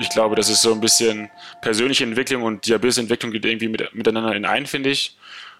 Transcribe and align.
Ich 0.00 0.08
glaube, 0.08 0.34
das 0.34 0.48
ist 0.48 0.62
so 0.62 0.72
ein 0.72 0.80
bisschen 0.80 1.30
persönliche 1.60 2.04
Entwicklung 2.04 2.42
und 2.42 2.66
Diabetesentwicklung 2.66 3.32
geht 3.32 3.44
irgendwie 3.44 3.68
mit, 3.68 3.94
miteinander 3.94 4.34
in 4.34 4.46
ein, 4.46 4.64
finde 4.64 4.88
ich. 4.88 5.18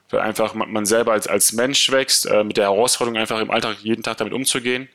Weil 0.09 0.21
einfach 0.21 0.55
man 0.55 0.87
selber 0.87 1.13
als, 1.13 1.27
als 1.27 1.53
Mensch 1.53 1.91
wächst, 1.93 2.25
äh, 2.25 2.43
mit 2.43 2.57
der 2.57 2.65
Herausforderung 2.65 3.21
einfach 3.21 3.39
im 3.39 3.51
Alltag 3.51 3.77
jeden 3.83 4.03
Tag 4.03 4.17
damit 4.17 4.33
umzugehen. 4.33 4.89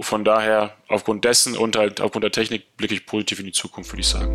Von 0.00 0.24
daher, 0.24 0.74
aufgrund 0.88 1.26
dessen 1.26 1.58
und 1.58 1.76
halt 1.76 2.00
aufgrund 2.00 2.24
der 2.24 2.32
Technik 2.32 2.74
blicke 2.78 2.94
ich 2.94 3.04
positiv 3.04 3.38
in 3.38 3.44
die 3.44 3.52
Zukunft, 3.52 3.92
würde 3.92 4.00
ich 4.00 4.08
sagen. 4.08 4.32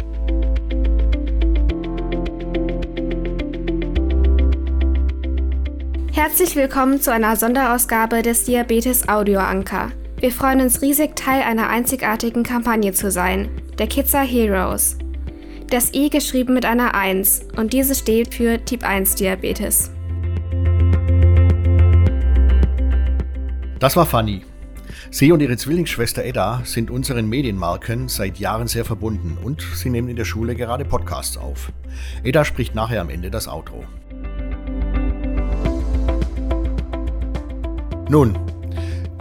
Herzlich 6.13 6.55
willkommen 6.55 7.01
zu 7.01 7.11
einer 7.11 7.35
Sonderausgabe 7.35 8.21
des 8.21 8.43
Diabetes 8.43 9.09
Audio 9.09 9.39
Anker. 9.39 9.91
Wir 10.19 10.31
freuen 10.31 10.61
uns 10.61 10.83
riesig, 10.83 11.15
Teil 11.15 11.41
einer 11.41 11.69
einzigartigen 11.69 12.43
Kampagne 12.43 12.93
zu 12.93 13.09
sein, 13.09 13.49
der 13.79 13.87
are 14.13 14.25
Heroes. 14.25 14.97
Das 15.69 15.93
I 15.93 16.09
geschrieben 16.09 16.53
mit 16.53 16.65
einer 16.65 16.93
1 16.95 17.47
und 17.55 17.71
diese 17.71 17.95
steht 17.95 18.33
für 18.33 18.63
Typ 18.65 18.83
1 18.83 19.15
Diabetes. 19.15 19.91
Das 23.79 23.95
war 23.95 24.05
Fanny. 24.05 24.41
Sie 25.11 25.31
und 25.31 25.41
ihre 25.41 25.55
Zwillingsschwester 25.55 26.25
Edda 26.25 26.61
sind 26.65 26.91
unseren 26.91 27.29
Medienmarken 27.29 28.09
seit 28.09 28.37
Jahren 28.37 28.67
sehr 28.67 28.83
verbunden 28.83 29.37
und 29.41 29.61
sie 29.61 29.89
nehmen 29.89 30.09
in 30.09 30.17
der 30.17 30.25
Schule 30.25 30.55
gerade 30.55 30.83
Podcasts 30.83 31.37
auf. 31.37 31.71
Edda 32.23 32.43
spricht 32.43 32.75
nachher 32.75 32.99
am 32.99 33.09
Ende 33.09 33.31
das 33.31 33.47
Outro. 33.47 33.85
Nun, 38.09 38.37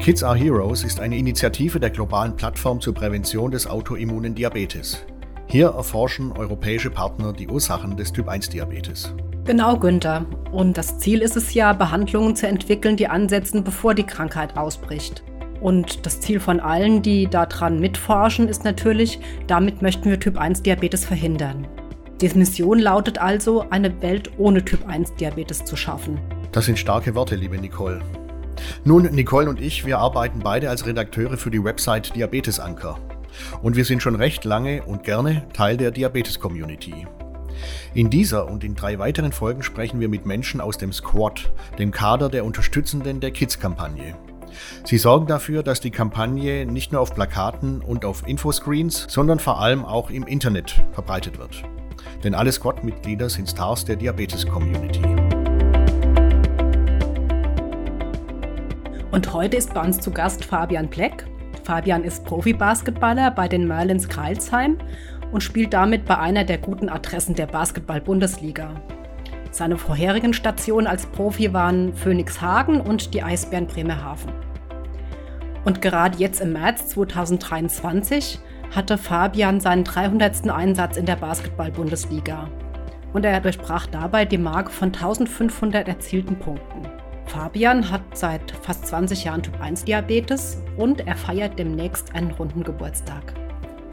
Kids 0.08 0.22
Are 0.22 0.38
Heroes 0.38 0.84
ist 0.84 1.00
eine 1.00 1.18
Initiative 1.18 1.78
der 1.78 1.90
globalen 1.90 2.34
Plattform 2.34 2.80
zur 2.80 2.94
Prävention 2.94 3.50
des 3.50 3.66
autoimmunen 3.66 4.34
Diabetes. 4.34 5.05
Hier 5.48 5.66
erforschen 5.66 6.33
europäische 6.33 6.88
Partner 6.88 7.34
die 7.34 7.46
Ursachen 7.46 7.94
des 7.94 8.10
Typ-1-Diabetes. 8.14 9.14
Genau, 9.44 9.77
Günther. 9.77 10.24
Und 10.50 10.78
das 10.78 10.98
Ziel 10.98 11.20
ist 11.20 11.36
es 11.36 11.52
ja, 11.52 11.74
Behandlungen 11.74 12.34
zu 12.34 12.48
entwickeln, 12.48 12.96
die 12.96 13.06
ansetzen, 13.06 13.64
bevor 13.64 13.94
die 13.94 14.06
Krankheit 14.06 14.56
ausbricht. 14.56 15.22
Und 15.60 16.06
das 16.06 16.22
Ziel 16.22 16.40
von 16.40 16.58
allen, 16.58 17.02
die 17.02 17.27
daran 17.27 17.78
mitforschen, 17.78 18.48
ist 18.48 18.64
natürlich, 18.64 19.20
damit 19.46 19.83
möchten 19.83 20.08
wir 20.08 20.18
Typ-1-Diabetes 20.18 21.05
verhindern. 21.05 21.66
Die 22.22 22.30
Mission 22.30 22.78
lautet 22.78 23.18
also, 23.18 23.68
eine 23.68 24.00
Welt 24.00 24.30
ohne 24.38 24.64
Typ-1-Diabetes 24.64 25.66
zu 25.66 25.77
schaffen. 25.77 26.18
Das 26.52 26.64
sind 26.64 26.78
starke 26.78 27.14
Worte, 27.14 27.36
liebe 27.36 27.58
Nicole. 27.58 28.00
Nun, 28.84 29.02
Nicole 29.04 29.48
und 29.48 29.60
ich, 29.60 29.84
wir 29.84 29.98
arbeiten 29.98 30.40
beide 30.40 30.70
als 30.70 30.86
Redakteure 30.86 31.36
für 31.36 31.50
die 31.50 31.62
Website 31.62 32.14
Diabetesanker. 32.14 32.98
Und 33.62 33.76
wir 33.76 33.84
sind 33.84 34.02
schon 34.02 34.14
recht 34.14 34.44
lange 34.44 34.82
und 34.84 35.02
gerne 35.02 35.46
Teil 35.52 35.76
der 35.76 35.90
Diabetes-Community. 35.90 37.06
In 37.94 38.08
dieser 38.08 38.48
und 38.48 38.62
in 38.62 38.74
drei 38.74 38.98
weiteren 38.98 39.32
Folgen 39.32 39.62
sprechen 39.62 40.00
wir 40.00 40.08
mit 40.08 40.26
Menschen 40.26 40.60
aus 40.60 40.78
dem 40.78 40.92
Squad, 40.92 41.52
dem 41.78 41.90
Kader 41.90 42.28
der 42.28 42.44
Unterstützenden 42.44 43.20
der 43.20 43.32
Kids-Kampagne. 43.32 44.14
Sie 44.84 44.96
sorgen 44.96 45.26
dafür, 45.26 45.62
dass 45.62 45.80
die 45.80 45.90
Kampagne 45.90 46.64
nicht 46.64 46.92
nur 46.92 47.00
auf 47.00 47.14
Plakaten 47.14 47.80
und 47.80 48.04
auf 48.04 48.26
Infoscreens, 48.26 49.06
sondern 49.08 49.40
vor 49.40 49.60
allem 49.60 49.84
auch 49.84 50.10
im 50.10 50.26
Internet 50.26 50.82
verbreitet 50.92 51.38
wird. 51.38 51.62
Denn 52.22 52.34
alle 52.34 52.52
Squad-Mitglieder 52.52 53.28
sind 53.28 53.48
Stars 53.48 53.84
der 53.84 53.96
Diabetes-Community. 53.96 55.17
Und 59.19 59.33
heute 59.33 59.56
ist 59.56 59.74
bei 59.74 59.80
uns 59.83 59.98
zu 59.98 60.12
Gast 60.12 60.44
Fabian 60.44 60.88
Pleck. 60.88 61.27
Fabian 61.64 62.05
ist 62.05 62.24
Profi-Basketballer 62.24 63.33
bei 63.33 63.48
den 63.48 63.66
Merlins 63.66 64.08
Kreilsheim 64.08 64.78
und 65.33 65.42
spielt 65.42 65.72
damit 65.72 66.05
bei 66.05 66.16
einer 66.16 66.44
der 66.44 66.58
guten 66.58 66.88
Adressen 66.88 67.34
der 67.34 67.48
Basketball-Bundesliga. 67.48 68.80
Seine 69.51 69.77
vorherigen 69.77 70.34
Stationen 70.34 70.86
als 70.86 71.06
Profi 71.06 71.52
waren 71.52 71.95
Phoenix 71.95 72.40
Hagen 72.40 72.80
und 72.80 73.12
die 73.12 73.24
Eisbären 73.24 73.67
Bremerhaven. 73.67 74.30
Und 75.64 75.83
gerade 75.83 76.17
jetzt 76.18 76.40
im 76.40 76.52
März 76.52 76.86
2023 76.90 78.39
hatte 78.70 78.98
Fabian 78.98 79.58
seinen 79.58 79.83
300. 79.83 80.48
Einsatz 80.48 80.96
in 80.96 81.06
der 81.06 81.17
Basketball-Bundesliga. 81.17 82.48
Und 83.12 83.24
er 83.24 83.40
durchbrach 83.40 83.89
dabei 83.89 84.24
die 84.27 84.39
Marke 84.39 84.70
von 84.70 84.95
1500 84.95 85.89
erzielten 85.89 86.36
Punkten. 86.36 86.98
Fabian 87.28 87.90
hat 87.90 88.16
seit 88.16 88.50
fast 88.62 88.86
20 88.86 89.24
Jahren 89.24 89.42
Typ-1-Diabetes 89.42 90.62
und 90.78 91.06
er 91.06 91.14
feiert 91.14 91.58
demnächst 91.58 92.14
einen 92.14 92.30
runden 92.30 92.64
Geburtstag. 92.64 93.34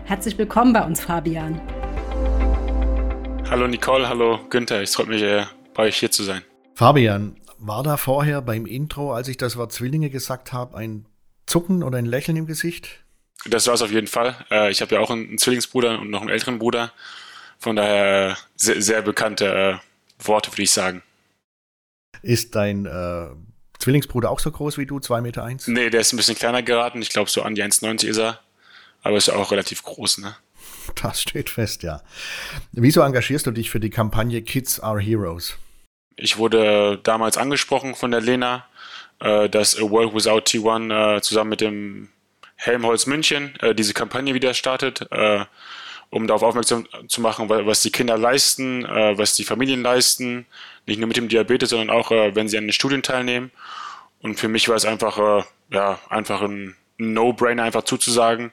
Herzlich 0.05 0.37
willkommen 0.37 0.71
bei 0.71 0.81
uns, 0.85 1.01
Fabian. 1.01 1.59
Hallo 3.49 3.67
Nicole, 3.67 4.07
hallo 4.07 4.39
Günther, 4.49 4.81
ich 4.81 4.89
freue 4.89 5.07
mich, 5.07 5.21
äh, 5.21 5.45
bei 5.73 5.83
euch 5.83 5.97
hier 5.97 6.11
zu 6.11 6.23
sein. 6.23 6.43
Fabian, 6.75 7.35
war 7.57 7.83
da 7.83 7.97
vorher 7.97 8.41
beim 8.41 8.65
Intro, 8.65 9.13
als 9.13 9.27
ich 9.27 9.35
das 9.35 9.57
Wort 9.57 9.73
Zwillinge 9.73 10.09
gesagt 10.09 10.53
habe, 10.53 10.77
ein 10.77 11.05
Zucken 11.45 11.83
oder 11.83 11.97
ein 11.97 12.05
Lächeln 12.05 12.37
im 12.37 12.47
Gesicht? 12.47 13.03
Das 13.47 13.67
war 13.67 13.73
es 13.73 13.81
auf 13.81 13.91
jeden 13.91 14.07
Fall. 14.07 14.35
Äh, 14.49 14.71
ich 14.71 14.81
habe 14.81 14.95
ja 14.95 15.01
auch 15.01 15.11
einen 15.11 15.37
Zwillingsbruder 15.37 15.99
und 15.99 16.09
noch 16.09 16.21
einen 16.21 16.29
älteren 16.29 16.57
Bruder. 16.57 16.93
Von 17.59 17.75
daher 17.75 18.31
äh, 18.31 18.35
sehr, 18.55 18.81
sehr 18.81 19.01
bekannte 19.01 19.81
Worte, 20.19 20.51
würde 20.53 20.63
ich 20.63 20.71
sagen. 20.71 21.03
Ist 22.21 22.55
dein 22.55 22.85
äh, 22.85 23.27
Zwillingsbruder 23.79 24.29
auch 24.29 24.39
so 24.39 24.51
groß 24.51 24.77
wie 24.77 24.85
du, 24.85 24.97
2,1 24.97 25.21
Meter? 25.21 25.43
Eins? 25.43 25.67
Nee, 25.67 25.89
der 25.89 26.01
ist 26.01 26.13
ein 26.13 26.17
bisschen 26.17 26.35
kleiner 26.35 26.63
geraten. 26.63 27.01
Ich 27.01 27.09
glaube, 27.09 27.29
so 27.29 27.41
an 27.41 27.55
die 27.55 27.63
1,90 27.63 28.07
ist 28.07 28.17
er. 28.17 28.39
Aber 29.01 29.17
ist 29.17 29.27
ja 29.27 29.35
auch 29.35 29.51
relativ 29.51 29.83
groß, 29.83 30.19
ne? 30.19 30.35
Das 31.01 31.21
steht 31.21 31.49
fest, 31.49 31.83
ja. 31.83 32.01
Wieso 32.71 33.01
engagierst 33.01 33.45
du 33.45 33.51
dich 33.51 33.69
für 33.69 33.79
die 33.79 33.89
Kampagne 33.89 34.41
Kids 34.41 34.79
Are 34.79 34.99
Heroes? 34.99 35.57
Ich 36.15 36.37
wurde 36.37 36.99
damals 37.03 37.37
angesprochen 37.37 37.95
von 37.95 38.11
der 38.11 38.21
Lena, 38.21 38.65
äh, 39.19 39.49
dass 39.49 39.77
A 39.77 39.81
World 39.81 40.13
Without 40.13 40.39
T1 40.45 41.17
äh, 41.17 41.21
zusammen 41.21 41.49
mit 41.51 41.61
dem 41.61 42.09
Helmholtz 42.55 43.05
München 43.05 43.55
äh, 43.59 43.75
diese 43.75 43.93
Kampagne 43.93 44.33
wieder 44.33 44.53
startet, 44.53 45.05
um 46.09 46.27
darauf 46.27 46.43
aufmerksam 46.43 46.87
zu 47.07 47.21
machen, 47.21 47.49
was 47.49 47.81
die 47.81 47.91
Kinder 47.91 48.17
leisten, 48.17 48.85
äh, 48.85 49.17
was 49.17 49.35
die 49.35 49.43
Familien 49.43 49.81
leisten, 49.81 50.45
nicht 50.85 50.99
nur 50.99 51.07
mit 51.07 51.17
dem 51.17 51.27
Diabetes, 51.27 51.69
sondern 51.69 51.89
auch, 51.89 52.11
äh, 52.11 52.35
wenn 52.35 52.47
sie 52.47 52.57
an 52.57 52.65
den 52.65 52.73
Studien 52.73 53.03
teilnehmen. 53.03 53.51
Und 54.21 54.39
für 54.39 54.47
mich 54.47 54.69
war 54.69 54.75
es 54.75 54.85
einfach, 54.85 55.17
äh, 55.17 55.43
ja, 55.71 55.99
einfach 56.09 56.41
ein 56.41 56.75
No-Brainer, 56.97 57.63
einfach 57.63 57.83
zuzusagen, 57.83 58.51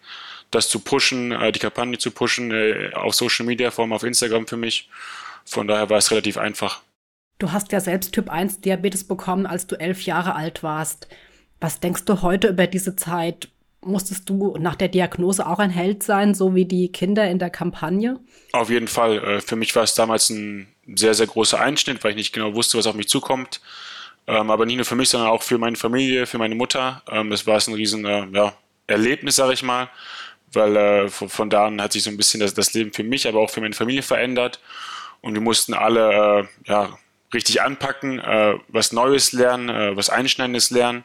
das 0.50 0.68
zu 0.68 0.80
pushen, 0.80 1.32
äh, 1.32 1.52
die 1.52 1.60
Kampagne 1.60 1.98
zu 1.98 2.10
pushen, 2.10 2.50
äh, 2.50 2.90
auf 2.94 3.14
Social 3.14 3.46
Media, 3.46 3.70
vor 3.70 3.84
allem 3.84 3.92
auf 3.92 4.02
Instagram 4.02 4.46
für 4.46 4.56
mich. 4.56 4.88
Von 5.44 5.66
daher 5.66 5.90
war 5.90 5.98
es 5.98 6.10
relativ 6.10 6.36
einfach. 6.36 6.82
Du 7.38 7.52
hast 7.52 7.72
ja 7.72 7.80
selbst 7.80 8.12
Typ 8.12 8.30
1 8.30 8.60
Diabetes 8.60 9.04
bekommen, 9.04 9.46
als 9.46 9.66
du 9.66 9.76
elf 9.76 10.02
Jahre 10.02 10.34
alt 10.36 10.62
warst. 10.62 11.08
Was 11.60 11.80
denkst 11.80 12.04
du 12.04 12.22
heute 12.22 12.48
über 12.48 12.66
diese 12.66 12.96
Zeit? 12.96 13.48
Musstest 13.84 14.28
du 14.28 14.56
nach 14.58 14.76
der 14.76 14.88
Diagnose 14.88 15.46
auch 15.46 15.58
ein 15.58 15.70
Held 15.70 16.02
sein, 16.02 16.34
so 16.34 16.54
wie 16.54 16.64
die 16.64 16.92
Kinder 16.92 17.28
in 17.28 17.38
der 17.38 17.50
Kampagne? 17.50 18.20
Auf 18.52 18.70
jeden 18.70 18.86
Fall. 18.86 19.18
Äh, 19.18 19.40
für 19.40 19.56
mich 19.56 19.74
war 19.74 19.82
es 19.82 19.94
damals 19.94 20.30
ein 20.30 20.68
sehr, 20.94 21.14
sehr 21.14 21.26
großer 21.26 21.60
Einschnitt, 21.60 22.02
weil 22.04 22.12
ich 22.12 22.16
nicht 22.16 22.32
genau 22.32 22.54
wusste, 22.54 22.78
was 22.78 22.86
auf 22.86 22.94
mich 22.94 23.08
zukommt. 23.08 23.60
Ähm, 24.26 24.50
aber 24.50 24.66
nicht 24.66 24.76
nur 24.76 24.84
für 24.84 24.94
mich, 24.94 25.08
sondern 25.08 25.30
auch 25.30 25.42
für 25.42 25.58
meine 25.58 25.76
Familie, 25.76 26.26
für 26.26 26.38
meine 26.38 26.54
Mutter. 26.54 27.02
Ähm, 27.10 27.30
das 27.30 27.46
war 27.46 27.56
es 27.56 27.66
ein 27.66 27.74
riesen 27.74 28.04
äh, 28.04 28.26
ja, 28.32 28.54
Erlebnis, 28.86 29.36
sage 29.36 29.52
ich 29.52 29.62
mal, 29.64 29.88
weil 30.52 30.76
äh, 30.76 31.08
von, 31.08 31.50
da 31.50 31.66
an 31.66 31.82
hat 31.82 31.92
sich 31.92 32.04
so 32.04 32.10
ein 32.10 32.16
bisschen 32.16 32.40
das, 32.40 32.74
Leben 32.74 32.92
für 32.92 33.02
mich, 33.02 33.26
aber 33.26 33.40
auch 33.40 33.50
für 33.50 33.60
meine 33.60 33.74
Familie 33.74 34.02
verändert. 34.02 34.60
Und 35.22 35.34
wir 35.34 35.40
mussten 35.40 35.74
alle 35.74 36.48
ja, 36.66 36.98
richtig 37.32 37.62
anpacken, 37.62 38.20
was 38.66 38.90
Neues 38.90 39.30
lernen, 39.30 39.96
was 39.96 40.10
Einschneidendes 40.10 40.70
lernen. 40.70 41.04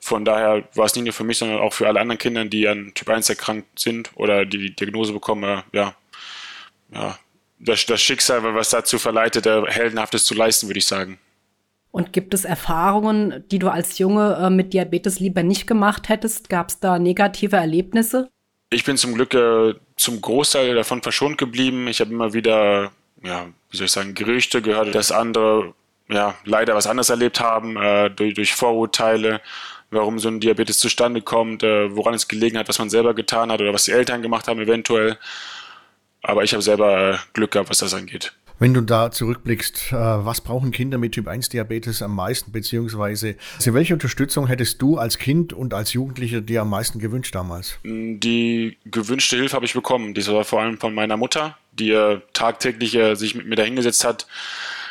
Von 0.00 0.24
daher 0.24 0.64
war 0.74 0.86
es 0.86 0.94
nicht 0.94 1.04
nur 1.04 1.12
für 1.12 1.24
mich, 1.24 1.38
sondern 1.38 1.60
auch 1.60 1.74
für 1.74 1.86
alle 1.86 2.00
anderen 2.00 2.18
Kinder, 2.18 2.44
die 2.46 2.66
an 2.66 2.92
Typ 2.94 3.08
1 3.08 3.28
erkrankt 3.28 3.78
sind 3.78 4.10
oder 4.14 4.46
die 4.46 4.58
die 4.58 4.74
Diagnose 4.74 5.12
bekommen, 5.12 5.44
äh, 5.44 5.62
ja, 5.76 5.94
ja, 6.92 7.18
das, 7.58 7.84
das 7.86 8.00
Schicksal, 8.00 8.42
was 8.42 8.70
dazu 8.70 8.98
verleitet, 8.98 9.46
Heldenhaftes 9.46 10.24
zu 10.24 10.34
leisten, 10.34 10.68
würde 10.68 10.78
ich 10.78 10.86
sagen. 10.86 11.18
Und 11.92 12.12
gibt 12.12 12.34
es 12.34 12.44
Erfahrungen, 12.44 13.44
die 13.50 13.58
du 13.58 13.68
als 13.68 13.98
Junge 13.98 14.38
äh, 14.40 14.50
mit 14.50 14.72
Diabetes 14.72 15.20
lieber 15.20 15.42
nicht 15.42 15.66
gemacht 15.66 16.08
hättest? 16.08 16.48
Gab 16.48 16.68
es 16.68 16.78
da 16.78 16.98
negative 16.98 17.56
Erlebnisse? 17.56 18.30
Ich 18.70 18.84
bin 18.84 18.96
zum 18.96 19.14
Glück 19.14 19.34
äh, 19.34 19.74
zum 19.96 20.20
Großteil 20.20 20.74
davon 20.74 21.02
verschont 21.02 21.36
geblieben. 21.36 21.88
Ich 21.88 22.00
habe 22.00 22.12
immer 22.12 22.32
wieder, 22.32 22.92
ja, 23.22 23.48
wie 23.70 23.76
soll 23.76 23.86
ich 23.86 23.92
sagen, 23.92 24.14
Gerüchte 24.14 24.62
gehört, 24.62 24.94
dass 24.94 25.10
andere 25.10 25.74
ja 26.08 26.34
leider 26.44 26.74
was 26.74 26.86
anderes 26.86 27.10
erlebt 27.10 27.40
haben 27.40 27.76
äh, 27.76 28.08
durch, 28.10 28.34
durch 28.34 28.54
Vorurteile, 28.54 29.40
warum 29.90 30.18
so 30.18 30.28
ein 30.28 30.40
Diabetes 30.40 30.78
zustande 30.78 31.22
kommt, 31.22 31.62
äh, 31.62 31.94
woran 31.94 32.14
es 32.14 32.28
gelegen 32.28 32.58
hat, 32.58 32.68
was 32.68 32.78
man 32.78 32.90
selber 32.90 33.14
getan 33.14 33.50
hat 33.50 33.60
oder 33.60 33.72
was 33.72 33.84
die 33.84 33.92
Eltern 33.92 34.22
gemacht 34.22 34.48
haben 34.48 34.60
eventuell. 34.60 35.18
Aber 36.22 36.44
ich 36.44 36.52
habe 36.52 36.62
selber 36.62 37.14
äh, 37.14 37.16
Glück 37.32 37.52
gehabt, 37.52 37.70
was 37.70 37.78
das 37.78 37.94
angeht. 37.94 38.32
Wenn 38.60 38.74
du 38.74 38.82
da 38.82 39.10
zurückblickst, 39.10 39.92
äh, 39.92 39.94
was 39.94 40.42
brauchen 40.42 40.70
Kinder 40.70 40.98
mit 40.98 41.12
Typ 41.12 41.28
1 41.28 41.48
Diabetes 41.48 42.02
am 42.02 42.14
meisten, 42.14 42.52
beziehungsweise 42.52 43.36
also 43.56 43.72
welche 43.72 43.94
Unterstützung 43.94 44.46
hättest 44.48 44.82
du 44.82 44.98
als 44.98 45.16
Kind 45.16 45.54
und 45.54 45.72
als 45.72 45.94
Jugendlicher 45.94 46.42
dir 46.42 46.60
am 46.60 46.68
meisten 46.68 46.98
gewünscht 46.98 47.34
damals? 47.34 47.78
Die 47.84 48.76
gewünschte 48.84 49.36
Hilfe 49.36 49.56
habe 49.56 49.64
ich 49.64 49.72
bekommen. 49.72 50.12
Die 50.12 50.26
war 50.26 50.44
vor 50.44 50.60
allem 50.60 50.76
von 50.76 50.92
meiner 50.92 51.16
Mutter, 51.16 51.56
die 51.72 51.90
äh, 51.90 52.20
tagtäglich 52.34 52.94
äh, 52.94 53.14
sich 53.14 53.34
mit 53.34 53.46
mir 53.46 53.56
dahingesetzt 53.56 54.04
hat, 54.04 54.26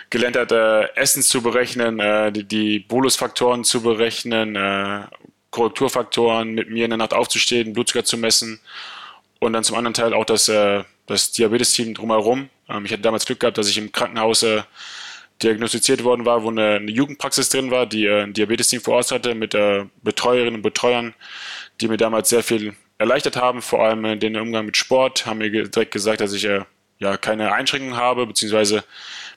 gelernt 0.09 0.37
hat, 0.37 0.51
Essen 0.95 1.21
zu 1.21 1.41
berechnen, 1.41 2.33
die, 2.33 2.43
die 2.43 2.79
Bolusfaktoren 2.79 3.63
zu 3.63 3.81
berechnen, 3.81 4.57
Korrekturfaktoren, 5.51 6.53
mit 6.53 6.69
mir 6.69 6.85
in 6.85 6.91
der 6.91 6.97
Nacht 6.97 7.13
aufzustehen, 7.13 7.73
Blutzucker 7.73 8.03
zu 8.03 8.17
messen 8.17 8.59
und 9.39 9.53
dann 9.53 9.63
zum 9.63 9.75
anderen 9.75 9.93
Teil 9.93 10.13
auch 10.13 10.25
das, 10.25 10.45
das 11.05 11.31
Diabetes-Team 11.31 11.93
drumherum, 11.93 12.49
ähm, 12.69 12.85
ich 12.85 12.91
hatte 12.91 13.01
damals 13.01 13.25
Glück 13.25 13.39
gehabt, 13.39 13.57
dass 13.57 13.69
ich 13.69 13.77
im 13.77 13.91
Krankenhaus 13.91 14.43
äh, 14.43 14.61
diagnostiziert 15.41 16.03
worden 16.03 16.25
war, 16.25 16.43
wo 16.43 16.49
eine, 16.49 16.75
eine 16.75 16.91
Jugendpraxis 16.91 17.49
drin 17.49 17.71
war, 17.71 17.85
die 17.85 18.05
äh, 18.05 18.23
ein 18.23 18.33
Diabetes-Team 18.33 18.81
vor 18.81 18.95
Ort 18.95 19.11
hatte, 19.11 19.35
mit 19.35 19.55
äh, 19.55 19.85
Betreuerinnen 20.03 20.55
und 20.55 20.61
Betreuern, 20.61 21.13
die 21.81 21.87
mir 21.87 21.97
damals 21.97 22.29
sehr 22.29 22.43
viel 22.43 22.75
erleichtert 22.97 23.37
haben, 23.37 23.61
vor 23.61 23.83
allem 23.83 24.05
äh, 24.05 24.17
den 24.17 24.37
Umgang 24.37 24.65
mit 24.65 24.77
Sport, 24.77 25.25
haben 25.25 25.39
mir 25.39 25.49
direkt 25.49 25.91
gesagt, 25.91 26.21
dass 26.21 26.33
ich 26.33 26.45
äh, 26.45 26.61
ja 26.99 27.17
keine 27.17 27.53
Einschränkungen 27.53 27.97
habe, 27.97 28.27
beziehungsweise 28.27 28.83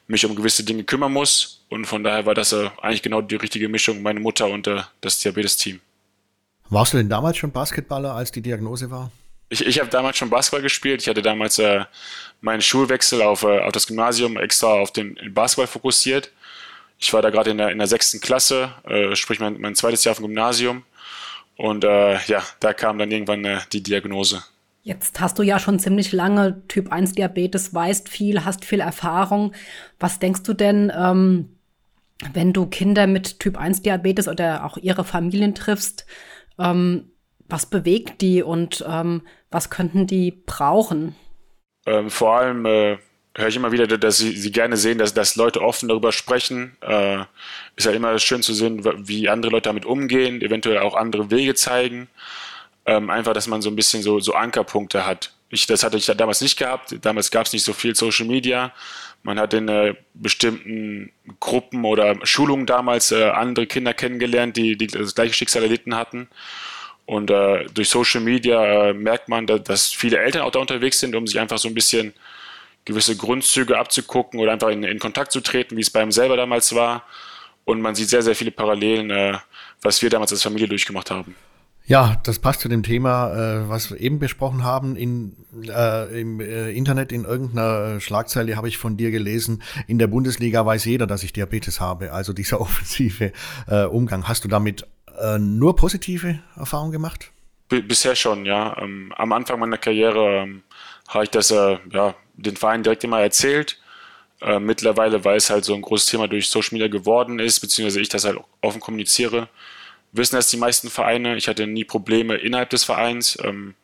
mich 0.06 0.24
um 0.26 0.34
gewisse 0.36 0.64
Dinge 0.64 0.84
kümmern 0.84 1.12
muss. 1.12 1.64
Und 1.68 1.86
von 1.86 2.04
daher 2.04 2.26
war 2.26 2.34
das 2.34 2.52
äh, 2.52 2.68
eigentlich 2.80 3.02
genau 3.02 3.20
die 3.20 3.36
richtige 3.36 3.68
Mischung, 3.68 4.02
meine 4.02 4.20
Mutter 4.20 4.46
und 4.48 4.66
äh, 4.66 4.82
das 5.00 5.18
Diabetes-Team. 5.18 5.80
Warst 6.68 6.92
du 6.92 6.98
denn 6.98 7.08
damals 7.08 7.36
schon 7.36 7.50
Basketballer, 7.50 8.14
als 8.14 8.32
die 8.32 8.42
Diagnose 8.42 8.90
war? 8.90 9.10
Ich, 9.48 9.64
ich 9.66 9.78
habe 9.80 9.90
damals 9.90 10.16
schon 10.16 10.30
Basketball 10.30 10.62
gespielt. 10.62 11.02
Ich 11.02 11.08
hatte 11.08 11.22
damals 11.22 11.58
äh, 11.58 11.84
meinen 12.40 12.62
Schulwechsel 12.62 13.22
auf, 13.22 13.42
äh, 13.42 13.60
auf 13.60 13.72
das 13.72 13.86
Gymnasium 13.86 14.36
extra 14.36 14.68
auf 14.68 14.92
den 14.92 15.16
Basketball 15.32 15.66
fokussiert. 15.66 16.30
Ich 16.98 17.12
war 17.12 17.22
da 17.22 17.30
gerade 17.30 17.50
in 17.50 17.58
der, 17.58 17.70
in 17.70 17.78
der 17.78 17.88
sechsten 17.88 18.20
Klasse, 18.20 18.72
sprich 19.14 19.40
mein, 19.40 19.60
mein 19.60 19.74
zweites 19.74 20.04
Jahr 20.04 20.14
vom 20.14 20.26
Gymnasium. 20.26 20.84
Und 21.56 21.82
ja, 21.82 22.44
da 22.60 22.72
kam 22.74 22.96
dann 22.96 23.10
irgendwann 23.10 23.60
die 23.72 23.82
Diagnose. 23.82 24.44
Jetzt 24.84 25.20
hast 25.20 25.38
du 25.38 25.44
ja 25.44 25.60
schon 25.60 25.78
ziemlich 25.78 26.10
lange 26.10 26.66
Typ 26.66 26.90
1 26.90 27.12
Diabetes, 27.12 27.72
weißt 27.72 28.08
viel, 28.08 28.44
hast 28.44 28.64
viel 28.64 28.80
Erfahrung. 28.80 29.52
Was 30.00 30.18
denkst 30.18 30.42
du 30.42 30.54
denn, 30.54 30.92
ähm, 30.96 31.56
wenn 32.32 32.52
du 32.52 32.66
Kinder 32.66 33.06
mit 33.06 33.38
Typ 33.38 33.56
1 33.56 33.82
Diabetes 33.82 34.26
oder 34.26 34.64
auch 34.64 34.76
ihre 34.76 35.04
Familien 35.04 35.54
triffst? 35.54 36.04
Ähm, 36.58 37.12
was 37.48 37.66
bewegt 37.66 38.22
die 38.22 38.42
und 38.42 38.84
ähm, 38.88 39.22
was 39.50 39.70
könnten 39.70 40.08
die 40.08 40.32
brauchen? 40.32 41.14
Ähm, 41.86 42.10
vor 42.10 42.38
allem 42.38 42.66
äh, 42.66 42.98
höre 43.36 43.48
ich 43.48 43.56
immer 43.56 43.70
wieder, 43.70 43.86
dass 43.86 44.18
sie, 44.18 44.36
sie 44.36 44.50
gerne 44.50 44.76
sehen, 44.76 44.98
dass, 44.98 45.14
dass 45.14 45.36
Leute 45.36 45.60
offen 45.60 45.88
darüber 45.88 46.10
sprechen. 46.10 46.76
Äh, 46.80 47.20
ist 47.76 47.86
ja 47.86 47.92
immer 47.92 48.18
schön 48.18 48.42
zu 48.42 48.52
sehen, 48.52 48.84
wie 49.06 49.28
andere 49.28 49.52
Leute 49.52 49.68
damit 49.68 49.84
umgehen, 49.84 50.42
eventuell 50.42 50.78
auch 50.78 50.94
andere 50.94 51.30
Wege 51.30 51.54
zeigen. 51.54 52.08
Ähm, 52.84 53.10
einfach, 53.10 53.32
dass 53.32 53.46
man 53.46 53.62
so 53.62 53.70
ein 53.70 53.76
bisschen 53.76 54.02
so, 54.02 54.18
so 54.18 54.34
Ankerpunkte 54.34 55.06
hat. 55.06 55.32
Ich, 55.50 55.66
das 55.66 55.84
hatte 55.84 55.98
ich 55.98 56.06
damals 56.06 56.40
nicht 56.40 56.58
gehabt. 56.58 56.96
Damals 57.02 57.30
gab 57.30 57.46
es 57.46 57.52
nicht 57.52 57.64
so 57.64 57.72
viel 57.72 57.94
Social 57.94 58.26
Media. 58.26 58.72
Man 59.22 59.38
hat 59.38 59.54
in 59.54 59.68
äh, 59.68 59.94
bestimmten 60.14 61.12
Gruppen 61.38 61.84
oder 61.84 62.16
Schulungen 62.26 62.66
damals 62.66 63.12
äh, 63.12 63.24
andere 63.30 63.66
Kinder 63.66 63.94
kennengelernt, 63.94 64.56
die, 64.56 64.76
die 64.76 64.88
das 64.88 65.14
gleiche 65.14 65.34
Schicksal 65.34 65.62
erlitten 65.62 65.94
hatten. 65.94 66.28
Und 67.06 67.30
äh, 67.30 67.66
durch 67.66 67.88
Social 67.88 68.20
Media 68.20 68.88
äh, 68.88 68.94
merkt 68.94 69.28
man, 69.28 69.46
dass, 69.46 69.62
dass, 69.62 69.92
viele 69.92 70.18
Eltern 70.18 70.42
auch 70.42 70.50
da 70.50 70.60
unterwegs 70.60 70.98
sind, 70.98 71.14
um 71.14 71.26
sich 71.26 71.38
einfach 71.38 71.58
so 71.58 71.68
ein 71.68 71.74
bisschen 71.74 72.14
gewisse 72.84 73.16
Grundzüge 73.16 73.78
abzugucken 73.78 74.40
oder 74.40 74.52
einfach 74.52 74.70
in, 74.70 74.82
in 74.82 74.98
Kontakt 74.98 75.30
zu 75.32 75.40
treten, 75.40 75.76
wie 75.76 75.82
es 75.82 75.90
bei 75.90 76.02
ihm 76.02 76.12
selber 76.12 76.36
damals 76.36 76.74
war. 76.74 77.04
Und 77.64 77.80
man 77.80 77.94
sieht 77.94 78.08
sehr, 78.08 78.22
sehr 78.22 78.34
viele 78.34 78.50
Parallelen, 78.50 79.10
äh, 79.10 79.38
was 79.82 80.02
wir 80.02 80.10
damals 80.10 80.32
als 80.32 80.42
Familie 80.42 80.68
durchgemacht 80.68 81.10
haben. 81.10 81.36
Ja, 81.84 82.20
das 82.24 82.38
passt 82.38 82.60
zu 82.60 82.68
dem 82.68 82.82
Thema, 82.82 83.32
äh, 83.34 83.68
was 83.68 83.90
wir 83.90 84.00
eben 84.00 84.18
besprochen 84.18 84.62
haben. 84.62 84.94
In, 84.94 85.36
äh, 85.68 86.20
Im 86.20 86.40
äh, 86.40 86.70
Internet, 86.70 87.10
in 87.10 87.24
irgendeiner 87.24 88.00
Schlagzeile 88.00 88.56
habe 88.56 88.68
ich 88.68 88.78
von 88.78 88.96
dir 88.96 89.10
gelesen, 89.10 89.62
in 89.88 89.98
der 89.98 90.06
Bundesliga 90.06 90.64
weiß 90.64 90.84
jeder, 90.84 91.06
dass 91.06 91.24
ich 91.24 91.32
Diabetes 91.32 91.80
habe. 91.80 92.12
Also 92.12 92.32
dieser 92.32 92.60
offensive 92.62 93.32
äh, 93.68 93.84
Umgang. 93.84 94.28
Hast 94.28 94.44
du 94.44 94.48
damit 94.48 94.86
äh, 95.20 95.38
nur 95.38 95.74
positive 95.76 96.38
Erfahrungen 96.56 96.92
gemacht? 96.92 97.30
B 97.68 97.80
bisher 97.80 98.14
schon, 98.14 98.46
ja. 98.46 98.76
Ähm, 98.80 99.12
am 99.16 99.32
Anfang 99.32 99.58
meiner 99.58 99.78
Karriere 99.78 100.42
ähm, 100.42 100.62
habe 101.08 101.24
ich 101.24 101.30
das 101.30 101.50
äh, 101.50 101.78
ja, 101.90 102.14
den 102.34 102.56
Verein 102.56 102.82
direkt 102.82 103.02
immer 103.02 103.20
erzählt. 103.20 103.78
Äh, 104.40 104.58
mittlerweile, 104.58 105.24
weil 105.24 105.36
es 105.36 105.50
halt 105.50 105.64
so 105.64 105.74
ein 105.74 105.82
großes 105.82 106.06
Thema 106.06 106.26
durch 106.26 106.48
Social 106.48 106.70
Media 106.72 106.88
geworden 106.88 107.38
ist, 107.38 107.60
beziehungsweise 107.60 108.00
ich 108.00 108.08
das 108.08 108.24
halt 108.24 108.38
offen 108.60 108.80
kommuniziere, 108.80 109.48
wissen 110.12 110.36
das 110.36 110.50
die 110.50 110.56
meisten 110.56 110.90
Vereine. 110.90 111.36
Ich 111.36 111.48
hatte 111.48 111.66
nie 111.66 111.84
Probleme 111.84 112.36
innerhalb 112.36 112.70
des 112.70 112.84
Vereins. 112.84 113.38
Ähm, 113.42 113.74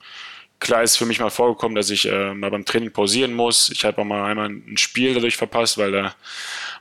klar 0.60 0.82
ist 0.82 0.96
für 0.96 1.06
mich 1.06 1.20
mal 1.20 1.30
vorgekommen, 1.30 1.74
dass 1.74 1.90
ich 1.90 2.06
äh, 2.06 2.34
mal 2.34 2.50
beim 2.50 2.64
Training 2.64 2.92
pausieren 2.92 3.34
muss. 3.34 3.70
Ich 3.70 3.84
habe 3.84 4.00
auch 4.00 4.04
mal 4.04 4.24
einmal 4.30 4.48
ein 4.48 4.76
Spiel 4.76 5.14
dadurch 5.14 5.36
verpasst, 5.36 5.78
weil 5.78 5.92
da 5.92 6.14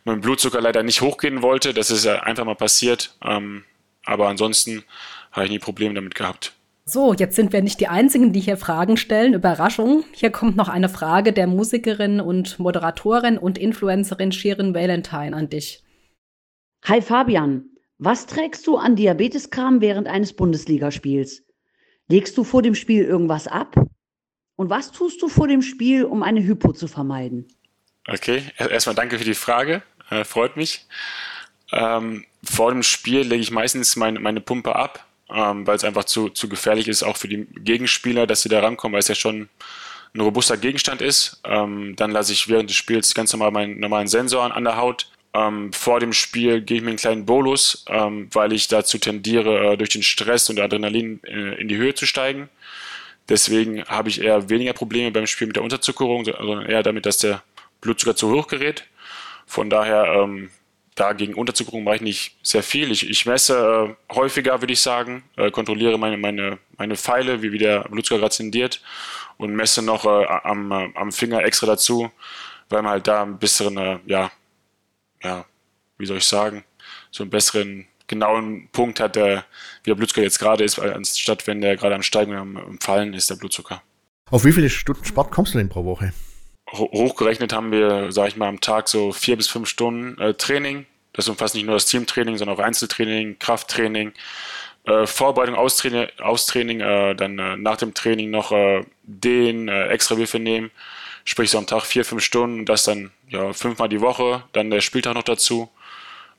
mein 0.04 0.22
Blutzucker 0.22 0.62
leider 0.62 0.84
nicht 0.84 1.02
hochgehen 1.02 1.42
wollte. 1.42 1.74
Das 1.74 1.90
ist 1.90 2.06
einfach 2.06 2.46
mal 2.46 2.56
passiert. 2.56 3.16
Ähm, 3.24 3.64
aber 4.06 4.28
ansonsten 4.28 4.84
habe 5.32 5.46
ich 5.46 5.52
nie 5.52 5.60
Probleme 5.60 5.96
damit 5.96 6.16
gehabt. 6.16 6.54
So, 6.90 7.14
jetzt 7.14 7.36
sind 7.36 7.52
wir 7.52 7.62
nicht 7.62 7.82
die 7.82 7.90
Einzigen, 7.90 8.32
die 8.32 8.40
hier 8.40 8.56
Fragen 8.56 8.96
stellen. 8.96 9.34
Überraschung. 9.34 10.06
Hier 10.14 10.32
kommt 10.32 10.56
noch 10.56 10.70
eine 10.70 10.88
Frage 10.88 11.34
der 11.34 11.46
Musikerin 11.46 12.22
und 12.22 12.60
Moderatorin 12.60 13.38
und 13.38 13.58
Influencerin 13.58 14.32
Shirin 14.32 14.74
Valentine 14.74 15.36
an 15.36 15.50
dich. 15.50 15.84
Hi 16.86 17.02
Fabian, 17.02 17.66
was 18.00 18.26
trägst 18.26 18.68
du 18.68 18.78
an 18.78 18.96
Diabeteskram 18.96 19.82
während 19.82 20.08
eines 20.08 20.34
Bundesligaspiels? 20.34 21.44
Legst 22.08 22.38
du 22.38 22.44
vor 22.44 22.62
dem 22.62 22.76
Spiel 22.76 23.04
irgendwas 23.04 23.48
ab? 23.48 23.76
Und 24.56 24.70
was 24.70 24.92
tust 24.92 25.22
du 25.22 25.28
vor 25.28 25.48
dem 25.48 25.62
Spiel, 25.62 26.04
um 26.06 26.24
eine 26.24 26.44
Hypo 26.44 26.74
zu 26.74 26.88
vermeiden? 26.88 27.48
Okay, 28.08 28.44
erstmal 28.58 28.96
danke 28.96 29.18
für 29.18 29.26
die 29.26 29.34
Frage. 29.34 29.84
Äh, 30.10 30.24
freut 30.24 30.56
mich. 30.56 30.86
Ähm, 31.72 32.26
vor 32.44 32.72
dem 32.72 32.84
Spiel 32.84 33.22
lege 33.22 33.42
ich 33.42 33.52
meistens 33.52 33.96
meine, 33.96 34.20
meine 34.20 34.40
Pumpe 34.40 34.76
ab, 34.76 35.06
ähm, 35.30 35.68
weil 35.68 35.76
es 35.76 35.84
einfach 35.84 36.06
zu, 36.06 36.30
zu 36.30 36.48
gefährlich 36.48 36.88
ist, 36.88 37.04
auch 37.04 37.18
für 37.18 37.28
die 37.28 37.46
Gegenspieler, 37.46 38.26
dass 38.26 38.42
sie 38.42 38.50
da 38.50 38.62
rankommen, 38.62 38.94
weil 38.94 39.02
es 39.02 39.10
ja 39.10 39.16
schon 39.16 39.50
ein 40.14 40.22
robuster 40.22 40.58
Gegenstand 40.58 41.02
ist. 41.02 41.42
Ähm, 41.44 41.96
dann 41.98 42.12
lasse 42.12 42.32
ich 42.32 42.48
während 42.48 42.70
des 42.70 42.78
Spiels 42.78 43.14
ganz 43.14 43.34
normal 43.34 43.52
meinen 43.52 43.80
normalen 43.80 44.08
Sensor 44.08 44.44
an, 44.44 44.52
an 44.52 44.64
der 44.64 44.78
Haut. 44.78 45.12
Ähm, 45.38 45.72
vor 45.72 46.00
dem 46.00 46.14
Spiel 46.14 46.62
gebe 46.62 46.78
ich 46.78 46.84
mir 46.84 46.90
einen 46.90 46.98
kleinen 46.98 47.26
Bolus, 47.26 47.86
ähm, 47.90 48.28
weil 48.34 48.54
ich 48.54 48.68
dazu 48.68 48.98
tendiere, 48.98 49.74
äh, 49.74 49.78
durch 49.78 49.92
den 49.92 50.04
Stress 50.04 50.50
und 50.50 50.60
Adrenalin 50.60 51.22
äh, 51.24 51.62
in 51.62 51.68
die 51.68 51.78
Höhe 51.78 51.94
zu 51.94 52.08
steigen. 52.08 52.50
Deswegen 53.30 53.84
habe 53.86 54.10
ich 54.10 54.22
eher 54.22 54.50
weniger 54.50 54.74
Probleme 54.74 55.12
beim 55.12 55.28
Spiel 55.28 55.48
mit 55.48 55.58
der 55.58 55.64
Unterzuckerung, 55.64 56.26
sondern 56.26 56.66
eher 56.66 56.82
damit, 56.82 57.06
dass 57.06 57.20
der 57.20 57.44
Blutzucker 57.82 58.16
zu 58.16 58.32
hoch 58.32 58.48
gerät. 58.48 58.86
Von 59.46 59.70
daher 59.70 60.06
ähm, 60.06 60.50
da 60.96 61.14
gegen 61.14 61.36
Unterzuckerung 61.36 61.84
mache 61.84 61.98
ich 61.98 62.02
nicht 62.02 62.38
sehr 62.42 62.64
viel. 62.64 62.92
Ich, 62.92 63.08
ich 63.08 63.26
messe 63.26 63.96
äh, 64.10 64.16
häufiger, 64.16 64.62
würde 64.62 64.74
ich 64.74 64.82
sagen, 64.82 65.24
äh, 65.36 65.52
kontrolliere 65.52 66.00
meine, 66.00 66.18
meine, 66.18 66.58
meine 66.78 66.96
Pfeile, 66.96 67.44
wie, 67.44 67.52
wie 67.52 67.60
der 67.60 67.82
Blutzucker 67.82 68.22
gerade 68.22 68.36
tendiert 68.36 68.82
und 69.38 69.54
messe 69.54 69.84
noch 69.84 70.06
äh, 70.06 70.26
am, 70.26 70.72
äh, 70.72 70.90
am 70.96 71.12
Finger 71.12 71.44
extra 71.44 71.68
dazu, 71.68 72.10
weil 72.70 72.82
man 72.82 72.94
halt 72.94 73.08
da 73.08 73.24
ein 73.24 73.38
besseren, 73.38 73.78
äh, 73.78 74.00
ja, 74.08 74.32
ja, 75.24 75.46
wie 75.98 76.06
soll 76.06 76.18
ich 76.18 76.26
sagen, 76.26 76.64
so 77.12 77.24
einen 77.24 77.30
besseren 77.30 77.88
genauen 78.08 78.70
Punkt 78.72 79.00
hat, 79.00 79.16
der, 79.16 79.46
wie 79.84 79.90
der 79.90 79.96
Blutzucker 79.96 80.22
jetzt 80.22 80.40
gerade 80.40 80.64
ist, 80.64 80.80
anstatt 80.80 81.46
wenn 81.48 81.62
der 81.62 81.76
gerade 81.76 81.96
am 81.96 82.04
Steigen 82.04 82.32
oder 82.32 82.42
am, 82.42 82.58
am 82.58 82.80
Fallen 82.80 83.14
ist, 83.14 83.30
der 83.30 83.36
Blutzucker. 83.36 83.82
Auf 84.30 84.46
wie 84.46 84.52
viele 84.52 84.70
Stunden 84.70 85.06
Sport 85.06 85.32
kommst 85.32 85.54
du 85.54 85.58
denn 85.58 85.70
pro 85.70 85.86
Woche? 85.86 86.14
hochgerechnet 86.74 87.54
haben 87.54 87.72
wir, 87.72 88.12
sage 88.12 88.30
ich 88.30 88.38
mal, 88.38 88.48
am 88.48 88.62
Tag 88.62 88.90
so 88.90 89.12
vier 89.12 89.38
bis 89.38 89.48
fünf 89.48 89.70
Stunden 89.70 90.20
äh, 90.20 90.34
Training. 90.34 90.86
Das 91.14 91.28
umfasst 91.28 91.56
nicht 91.56 91.66
nur 91.66 91.76
das 91.76 91.86
Teamtraining, 91.86 92.38
sondern 92.38 92.58
auch 92.58 92.64
Einzeltraining, 92.64 93.40
Krafttraining, 93.40 94.12
äh, 94.86 95.08
Vorbereitung, 95.08 95.56
Austraining, 95.56 96.08
Austraining 96.20 96.82
äh, 96.82 97.16
dann 97.16 97.40
äh, 97.40 97.58
nach 97.58 97.78
dem 97.78 97.94
Training 97.94 98.30
noch 98.30 98.52
äh, 98.52 98.84
den 99.04 99.68
äh, 99.68 99.88
extra 99.88 100.18
Würfe 100.18 100.40
nehmen. 100.40 100.72
Sprich 101.30 101.52
so 101.52 101.58
am 101.58 101.68
Tag 101.68 101.84
vier, 101.84 102.06
fünf 102.06 102.24
Stunden, 102.24 102.66
das 102.66 102.86
dann 102.86 103.12
ja 103.28 103.52
fünfmal 103.52 103.90
die 103.90 104.00
Woche, 104.00 104.46
dann 104.54 104.70
der 104.70 104.80
Spieltag 104.80 105.14
noch 105.14 105.24
dazu. 105.24 105.70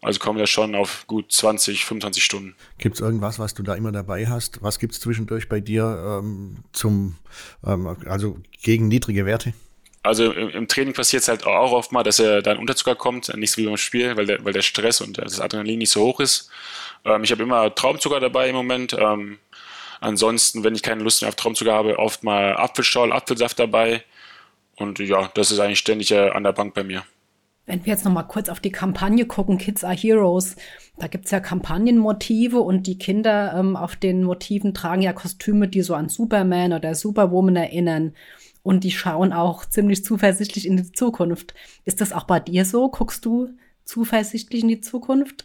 Also 0.00 0.18
kommen 0.18 0.38
wir 0.38 0.46
schon 0.46 0.74
auf 0.74 1.06
gut 1.06 1.30
20, 1.30 1.84
25 1.84 2.24
Stunden. 2.24 2.54
Gibt 2.78 2.94
es 2.94 3.02
irgendwas, 3.02 3.38
was 3.38 3.52
du 3.52 3.62
da 3.62 3.74
immer 3.74 3.92
dabei 3.92 4.26
hast? 4.26 4.62
Was 4.62 4.78
gibt 4.78 4.94
es 4.94 5.00
zwischendurch 5.00 5.50
bei 5.50 5.60
dir 5.60 6.22
ähm, 6.22 6.64
zum, 6.72 7.16
ähm, 7.66 7.98
also 8.06 8.38
gegen 8.62 8.88
niedrige 8.88 9.26
Werte? 9.26 9.52
Also 10.02 10.32
im, 10.32 10.48
im 10.48 10.68
Training 10.68 10.94
passiert 10.94 11.22
es 11.22 11.28
halt 11.28 11.44
auch 11.44 11.72
oft 11.72 11.92
mal, 11.92 12.02
dass 12.02 12.18
er 12.18 12.40
dann 12.40 12.56
Unterzucker 12.56 12.94
kommt, 12.94 13.28
nicht 13.36 13.50
so 13.50 13.60
wie 13.60 13.66
beim 13.66 13.76
Spiel, 13.76 14.16
weil 14.16 14.24
der, 14.24 14.42
weil 14.42 14.54
der 14.54 14.62
Stress 14.62 15.02
und 15.02 15.18
das 15.18 15.38
Adrenalin 15.38 15.80
nicht 15.80 15.90
so 15.90 16.00
hoch 16.00 16.20
ist. 16.20 16.48
Ähm, 17.04 17.24
ich 17.24 17.30
habe 17.30 17.42
immer 17.42 17.74
Traumzucker 17.74 18.20
dabei 18.20 18.48
im 18.48 18.56
Moment. 18.56 18.96
Ähm, 18.98 19.38
ansonsten, 20.00 20.64
wenn 20.64 20.74
ich 20.74 20.82
keine 20.82 21.02
Lust 21.02 21.20
mehr 21.20 21.28
auf 21.28 21.36
Traumzucker 21.36 21.74
habe, 21.74 21.98
oft 21.98 22.24
mal 22.24 22.56
Apfelschorle, 22.56 23.14
Apfelsaft 23.14 23.58
dabei. 23.58 24.02
Und 24.78 24.98
ja, 24.98 25.30
das 25.34 25.50
ist 25.50 25.58
eigentlich 25.58 25.78
ständig 25.78 26.10
äh, 26.12 26.30
an 26.30 26.44
der 26.44 26.52
Bank 26.52 26.74
bei 26.74 26.84
mir. 26.84 27.04
Wenn 27.66 27.84
wir 27.84 27.92
jetzt 27.92 28.04
noch 28.04 28.12
mal 28.12 28.22
kurz 28.22 28.48
auf 28.48 28.60
die 28.60 28.72
Kampagne 28.72 29.26
gucken, 29.26 29.58
Kids 29.58 29.84
are 29.84 29.94
Heroes, 29.94 30.56
da 30.96 31.06
gibt's 31.06 31.30
ja 31.30 31.40
Kampagnenmotive 31.40 32.60
und 32.60 32.86
die 32.86 32.96
Kinder 32.96 33.52
ähm, 33.54 33.76
auf 33.76 33.94
den 33.94 34.24
Motiven 34.24 34.72
tragen 34.72 35.02
ja 35.02 35.12
Kostüme, 35.12 35.68
die 35.68 35.82
so 35.82 35.94
an 35.94 36.08
Superman 36.08 36.72
oder 36.72 36.94
Superwoman 36.94 37.56
erinnern. 37.56 38.14
Und 38.62 38.84
die 38.84 38.90
schauen 38.90 39.32
auch 39.34 39.66
ziemlich 39.66 40.02
zuversichtlich 40.04 40.66
in 40.66 40.78
die 40.78 40.92
Zukunft. 40.92 41.54
Ist 41.84 42.00
das 42.00 42.12
auch 42.12 42.24
bei 42.24 42.40
dir 42.40 42.64
so? 42.64 42.88
Guckst 42.88 43.24
du 43.24 43.50
zuversichtlich 43.84 44.62
in 44.62 44.68
die 44.68 44.80
Zukunft? 44.80 45.44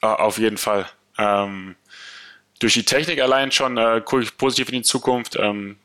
Auf 0.00 0.38
jeden 0.38 0.56
Fall. 0.56 0.86
Ähm, 1.18 1.74
durch 2.60 2.74
die 2.74 2.84
Technik 2.84 3.20
allein 3.20 3.50
schon 3.50 3.76
äh, 3.76 4.00
gucke 4.04 4.22
ich 4.22 4.36
positiv 4.36 4.68
in 4.68 4.76
die 4.76 4.82
Zukunft. 4.82 5.36
Ähm, 5.36 5.78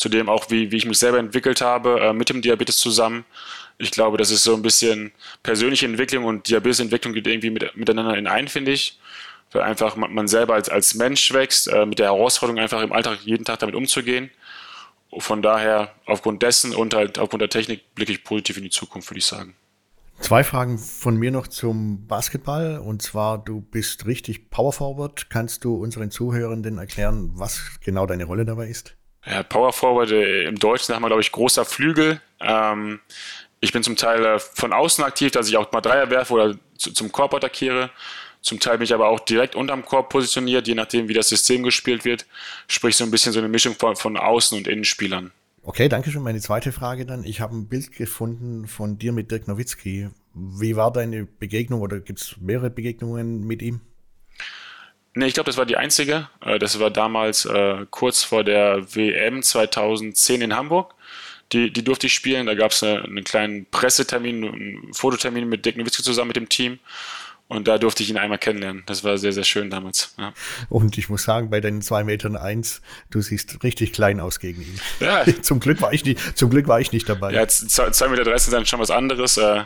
zudem 0.00 0.30
auch, 0.30 0.50
wie, 0.50 0.72
wie 0.72 0.76
ich 0.78 0.86
mich 0.86 0.98
selber 0.98 1.18
entwickelt 1.18 1.60
habe 1.60 2.00
äh, 2.00 2.12
mit 2.14 2.30
dem 2.30 2.40
Diabetes 2.40 2.78
zusammen. 2.78 3.26
Ich 3.76 3.90
glaube, 3.90 4.16
das 4.16 4.30
ist 4.30 4.42
so 4.42 4.54
ein 4.54 4.62
bisschen 4.62 5.12
persönliche 5.42 5.84
Entwicklung 5.84 6.24
und 6.24 6.48
Diabetesentwicklung 6.48 7.12
geht 7.12 7.26
irgendwie 7.26 7.50
mit, 7.50 7.76
miteinander 7.76 8.16
in 8.16 8.26
ein, 8.26 8.48
finde 8.48 8.72
ich. 8.72 8.98
Weil 9.52 9.62
einfach 9.62 9.96
man, 9.96 10.14
man 10.14 10.26
selber 10.26 10.54
als, 10.54 10.70
als 10.70 10.94
Mensch 10.94 11.32
wächst, 11.34 11.68
äh, 11.68 11.84
mit 11.84 11.98
der 11.98 12.06
Herausforderung 12.06 12.58
einfach 12.58 12.80
im 12.82 12.92
Alltag 12.92 13.18
jeden 13.24 13.44
Tag 13.44 13.58
damit 13.58 13.74
umzugehen. 13.74 14.30
Von 15.18 15.42
daher, 15.42 15.92
aufgrund 16.06 16.42
dessen 16.42 16.74
und 16.74 16.94
halt 16.94 17.18
aufgrund 17.18 17.42
der 17.42 17.50
Technik 17.50 17.94
blicke 17.94 18.12
ich 18.12 18.24
positiv 18.24 18.56
in 18.56 18.62
die 18.62 18.70
Zukunft, 18.70 19.10
würde 19.10 19.18
ich 19.18 19.26
sagen. 19.26 19.54
Zwei 20.20 20.44
Fragen 20.44 20.78
von 20.78 21.16
mir 21.16 21.30
noch 21.30 21.46
zum 21.46 22.06
Basketball. 22.06 22.78
Und 22.78 23.02
zwar, 23.02 23.36
du 23.36 23.60
bist 23.60 24.06
richtig 24.06 24.48
Power 24.48 24.72
Forward. 24.72 25.28
Kannst 25.28 25.64
du 25.64 25.74
unseren 25.74 26.10
Zuhörenden 26.10 26.78
erklären, 26.78 27.32
was 27.34 27.60
genau 27.84 28.06
deine 28.06 28.24
Rolle 28.24 28.46
dabei 28.46 28.68
ist? 28.68 28.96
Ja, 29.26 29.42
Power 29.42 29.72
Forward 29.72 30.10
äh, 30.10 30.44
im 30.44 30.58
Deutschen 30.58 30.94
haben 30.94 31.02
wir, 31.02 31.08
glaube 31.08 31.22
ich, 31.22 31.32
großer 31.32 31.64
Flügel. 31.64 32.20
Ähm, 32.40 33.00
ich 33.60 33.72
bin 33.72 33.82
zum 33.82 33.96
Teil 33.96 34.24
äh, 34.24 34.38
von 34.38 34.72
außen 34.72 35.04
aktiv, 35.04 35.30
dass 35.30 35.48
ich 35.48 35.56
auch 35.56 35.70
mal 35.72 35.80
Dreier 35.80 36.10
werfe 36.10 36.32
oder 36.32 36.56
zu, 36.76 36.92
zum 36.92 37.12
Korb 37.12 37.34
attackiere. 37.34 37.90
Zum 38.40 38.58
Teil 38.58 38.78
bin 38.78 38.84
ich 38.84 38.94
aber 38.94 39.08
auch 39.08 39.20
direkt 39.20 39.54
unterm 39.54 39.84
Korb 39.84 40.08
positioniert, 40.08 40.66
je 40.66 40.74
nachdem, 40.74 41.08
wie 41.08 41.12
das 41.14 41.28
System 41.28 41.62
gespielt 41.62 42.06
wird. 42.06 42.26
Sprich, 42.68 42.96
so 42.96 43.04
ein 43.04 43.10
bisschen 43.10 43.32
so 43.32 43.38
eine 43.38 43.48
Mischung 43.48 43.74
von, 43.74 43.96
von 43.96 44.16
Außen- 44.16 44.56
und 44.56 44.66
Innenspielern. 44.66 45.30
Okay, 45.62 45.90
danke 45.90 46.10
schön. 46.10 46.22
Meine 46.22 46.40
zweite 46.40 46.72
Frage 46.72 47.04
dann. 47.04 47.22
Ich 47.22 47.42
habe 47.42 47.54
ein 47.54 47.68
Bild 47.68 47.92
gefunden 47.92 48.66
von 48.66 48.98
dir 48.98 49.12
mit 49.12 49.30
Dirk 49.30 49.46
Nowitzki. 49.46 50.08
Wie 50.32 50.76
war 50.76 50.90
deine 50.90 51.26
Begegnung 51.26 51.82
oder 51.82 52.00
gibt 52.00 52.20
es 52.20 52.36
mehrere 52.40 52.70
Begegnungen 52.70 53.46
mit 53.46 53.60
ihm? 53.60 53.82
Nee, 55.14 55.26
ich 55.26 55.34
glaube, 55.34 55.46
das 55.46 55.56
war 55.56 55.66
die 55.66 55.76
einzige. 55.76 56.28
Äh, 56.44 56.58
das 56.58 56.78
war 56.78 56.90
damals 56.90 57.44
äh, 57.44 57.86
kurz 57.90 58.22
vor 58.22 58.44
der 58.44 58.94
WM 58.94 59.42
2010 59.42 60.42
in 60.42 60.56
Hamburg. 60.56 60.94
Die, 61.52 61.72
die 61.72 61.82
durfte 61.82 62.06
ich 62.06 62.14
spielen. 62.14 62.46
Da 62.46 62.54
gab 62.54 62.70
es 62.70 62.82
einen 62.82 63.24
kleinen 63.24 63.66
Pressetermin, 63.66 64.44
einen 64.44 64.94
Fototermin 64.94 65.48
mit 65.48 65.66
Dirk 65.66 65.76
Nowitzki 65.76 66.02
zusammen 66.02 66.28
mit 66.28 66.36
dem 66.36 66.48
Team. 66.48 66.78
Und 67.48 67.66
da 67.66 67.78
durfte 67.78 68.04
ich 68.04 68.10
ihn 68.10 68.16
einmal 68.16 68.38
kennenlernen. 68.38 68.84
Das 68.86 69.02
war 69.02 69.18
sehr, 69.18 69.32
sehr 69.32 69.42
schön 69.42 69.70
damals. 69.70 70.14
Ja. 70.16 70.32
Und 70.68 70.96
ich 70.96 71.08
muss 71.08 71.24
sagen, 71.24 71.50
bei 71.50 71.60
deinen 71.60 71.82
zwei 71.82 72.04
Metern 72.04 72.36
eins, 72.36 72.80
du 73.10 73.20
siehst 73.20 73.64
richtig 73.64 73.92
klein 73.92 74.20
aus 74.20 74.38
gegen 74.38 74.62
ihn. 74.62 74.80
Ja. 75.00 75.24
zum 75.42 75.58
Glück 75.58 75.82
war 75.82 75.92
ich 75.92 76.04
nicht, 76.04 76.38
zum 76.38 76.48
Glück 76.50 76.68
war 76.68 76.80
ich 76.80 76.92
nicht 76.92 77.08
dabei. 77.08 77.32
Ja, 77.32 77.48
zwei 77.48 78.06
Meter 78.06 78.22
dreizehn 78.22 78.52
sind 78.52 78.68
schon 78.68 78.78
was 78.78 78.92
anderes. 78.92 79.36
Äh, 79.36 79.64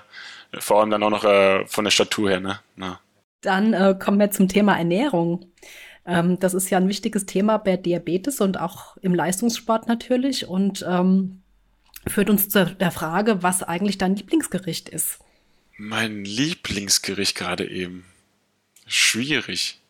vor 0.58 0.80
allem 0.80 0.88
dann 0.88 1.02
auch 1.02 1.10
noch 1.10 1.24
äh, 1.24 1.66
von 1.66 1.84
der 1.84 1.90
Statur 1.90 2.30
her, 2.30 2.40
ne? 2.40 2.60
Ja. 2.78 3.00
Dann 3.44 3.72
äh, 3.72 3.94
kommen 3.98 4.18
wir 4.18 4.30
zum 4.30 4.48
Thema 4.48 4.76
Ernährung. 4.76 5.46
Ähm, 6.06 6.38
das 6.40 6.54
ist 6.54 6.70
ja 6.70 6.78
ein 6.78 6.88
wichtiges 6.88 7.26
Thema 7.26 7.58
bei 7.58 7.76
Diabetes 7.76 8.40
und 8.40 8.58
auch 8.58 8.96
im 8.98 9.14
Leistungssport 9.14 9.88
natürlich 9.88 10.46
und 10.46 10.84
ähm, 10.88 11.42
führt 12.06 12.30
uns 12.30 12.48
zu 12.48 12.66
der 12.66 12.90
Frage, 12.90 13.42
was 13.42 13.62
eigentlich 13.62 13.98
dein 13.98 14.16
Lieblingsgericht 14.16 14.88
ist. 14.88 15.18
Mein 15.76 16.24
Lieblingsgericht 16.24 17.36
gerade 17.36 17.68
eben. 17.68 18.04
Schwierig. 18.86 19.80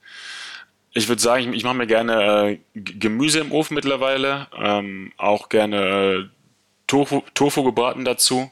Ich 0.93 1.09
würde 1.09 1.21
sagen, 1.21 1.51
ich, 1.51 1.59
ich 1.59 1.65
mache 1.65 1.75
mir 1.77 1.89
gerne 1.89 2.59
äh, 2.75 2.81
Gemüse 2.81 3.41
im 3.41 3.51
Ofen 3.51 3.75
mittlerweile, 3.75 4.47
ähm, 4.57 5.13
auch 5.17 5.49
gerne 5.49 5.77
äh, 5.77 6.25
Tofu, 6.87 7.23
Tofu 7.35 7.65
gebraten 7.65 8.05
dazu. 8.05 8.51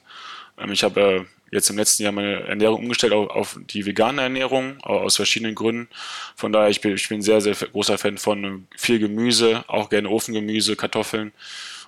Ähm, 0.59 0.73
ich 0.73 0.83
habe 0.83 1.01
äh, 1.01 1.25
jetzt 1.53 1.71
im 1.71 1.77
letzten 1.77 2.03
Jahr 2.03 2.13
meine 2.13 2.41
Ernährung 2.41 2.83
umgestellt 2.83 3.13
auf, 3.13 3.31
auf 3.31 3.59
die 3.71 3.87
vegane 3.87 4.23
Ernährung, 4.23 4.81
aus 4.83 5.17
verschiedenen 5.17 5.55
Gründen. 5.55 5.89
Von 6.35 6.51
daher, 6.51 6.71
ich 6.71 6.81
bin, 6.81 6.95
ich 6.95 7.09
bin 7.09 7.23
sehr, 7.23 7.41
sehr 7.41 7.55
großer 7.55 7.99
Fan 7.99 8.19
von 8.19 8.67
viel 8.77 8.99
Gemüse, 8.99 9.65
auch 9.69 9.91
gerne 9.91 10.09
Ofengemüse, 10.09 10.75
Kartoffeln 10.75 11.33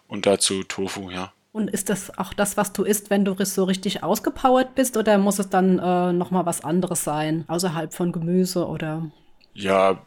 und 0.06 0.26
dazu 0.26 0.62
Tofu, 0.62 1.10
ja. 1.10 1.32
Und 1.52 1.70
ist 1.70 1.88
das 1.88 2.18
auch 2.18 2.34
das, 2.34 2.56
was 2.56 2.72
du 2.72 2.82
isst, 2.82 3.10
wenn 3.10 3.24
du 3.24 3.36
so 3.44 3.64
richtig 3.64 4.02
ausgepowert 4.02 4.74
bist, 4.74 4.96
oder 4.96 5.18
muss 5.18 5.38
es 5.38 5.48
dann 5.48 5.78
äh, 5.78 6.12
nochmal 6.12 6.46
was 6.46 6.62
anderes 6.64 7.04
sein, 7.04 7.44
außerhalb 7.46 7.94
von 7.94 8.12
Gemüse 8.12 8.66
oder? 8.66 9.10
Ja, 9.54 10.04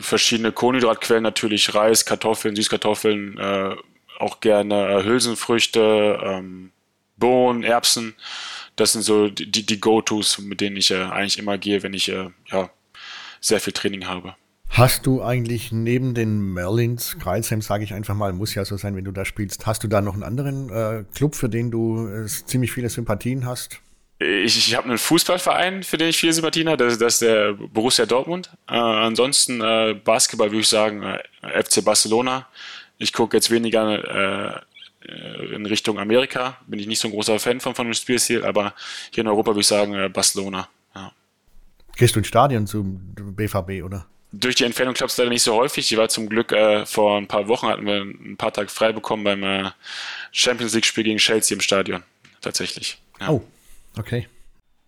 verschiedene 0.00 0.52
Kohlenhydratquellen 0.52 1.22
natürlich, 1.22 1.74
Reis, 1.74 2.06
Kartoffeln, 2.06 2.56
Süßkartoffeln, 2.56 3.38
äh, 3.38 3.74
auch 4.18 4.40
gerne 4.40 4.88
äh, 4.88 5.04
Hülsenfrüchte, 5.04 6.20
ähm, 6.22 6.70
Bohnen, 7.16 7.64
Erbsen. 7.64 8.14
Das 8.76 8.92
sind 8.92 9.02
so 9.02 9.28
die, 9.28 9.64
die 9.64 9.80
Go-Tos, 9.80 10.38
mit 10.38 10.60
denen 10.60 10.76
ich 10.76 10.90
äh, 10.90 11.02
eigentlich 11.02 11.38
immer 11.38 11.58
gehe, 11.58 11.82
wenn 11.82 11.94
ich 11.94 12.08
äh, 12.08 12.30
ja, 12.50 12.70
sehr 13.40 13.60
viel 13.60 13.72
Training 13.72 14.06
habe. 14.06 14.34
Hast 14.70 15.06
du 15.06 15.22
eigentlich 15.22 15.70
neben 15.70 16.14
den 16.14 16.52
Merlins, 16.52 17.16
Kreilsheim 17.20 17.62
sage 17.62 17.84
ich 17.84 17.94
einfach 17.94 18.14
mal, 18.16 18.32
muss 18.32 18.56
ja 18.56 18.64
so 18.64 18.76
sein, 18.76 18.96
wenn 18.96 19.04
du 19.04 19.12
da 19.12 19.24
spielst, 19.24 19.66
hast 19.66 19.84
du 19.84 19.88
da 19.88 20.00
noch 20.00 20.14
einen 20.14 20.24
anderen 20.24 20.68
äh, 20.68 21.04
Club, 21.14 21.36
für 21.36 21.48
den 21.48 21.70
du 21.70 22.08
äh, 22.08 22.26
ziemlich 22.26 22.72
viele 22.72 22.88
Sympathien 22.88 23.46
hast? 23.46 23.80
Ich, 24.18 24.56
ich 24.56 24.74
habe 24.74 24.88
einen 24.88 24.98
Fußballverein, 24.98 25.82
für 25.84 25.96
den 25.96 26.08
ich 26.08 26.16
viele 26.16 26.32
Sympathien 26.32 26.68
habe, 26.68 26.84
das, 26.84 26.98
das 26.98 27.14
ist 27.14 27.22
der 27.22 27.52
Borussia 27.52 28.06
Dortmund. 28.06 28.50
Äh, 28.68 28.74
ansonsten 28.74 29.60
äh, 29.60 29.94
Basketball 30.02 30.50
würde 30.50 30.62
ich 30.62 30.68
sagen 30.68 31.02
äh, 31.02 31.62
FC 31.62 31.84
Barcelona. 31.84 32.48
Ich 32.98 33.12
gucke 33.12 33.36
jetzt 33.36 33.50
weniger 33.50 34.56
äh, 34.56 34.60
in 35.04 35.66
Richtung 35.66 35.98
Amerika, 35.98 36.58
bin 36.66 36.78
ich 36.78 36.86
nicht 36.86 37.00
so 37.00 37.08
ein 37.08 37.12
großer 37.12 37.38
Fan 37.38 37.60
von, 37.60 37.74
von 37.74 37.86
dem 37.86 37.94
Spielstil, 37.94 38.44
aber 38.44 38.74
hier 39.12 39.22
in 39.22 39.28
Europa 39.28 39.50
würde 39.50 39.60
ich 39.60 39.66
sagen 39.66 40.12
Barcelona. 40.12 40.68
Ja. 40.94 41.12
Gehst 41.96 42.14
du 42.14 42.20
ins 42.20 42.28
Stadion 42.28 42.66
zum 42.66 43.14
BVB, 43.14 43.84
oder? 43.84 44.06
durch 44.38 44.56
die 44.56 44.64
Entfernung 44.64 44.94
klappt 44.94 45.12
es 45.12 45.18
leider 45.18 45.30
nicht 45.30 45.42
so 45.42 45.54
häufig. 45.54 45.88
Die 45.88 45.96
war 45.96 46.08
zum 46.08 46.28
Glück 46.28 46.52
äh, 46.52 46.84
vor 46.86 47.18
ein 47.18 47.28
paar 47.28 47.48
Wochen, 47.48 47.68
hatten 47.68 47.86
wir 47.86 48.02
ein 48.02 48.36
paar 48.36 48.52
Tage 48.52 48.68
frei 48.68 48.92
bekommen 48.92 49.24
beim 49.24 49.42
äh, 49.42 49.70
Champions 50.32 50.74
League-Spiel 50.74 51.04
gegen 51.04 51.18
Chelsea 51.18 51.54
im 51.54 51.60
Stadion. 51.60 52.02
Tatsächlich. 52.40 52.98
Ja. 53.20 53.30
Oh, 53.30 53.42
okay. 53.98 54.28